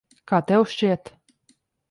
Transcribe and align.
Kā 0.31 0.39
tev 0.51 0.65
šķiet? 0.71 1.13